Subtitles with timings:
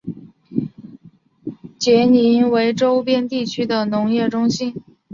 [1.77, 4.81] 杰宁为周边地区的农业中心。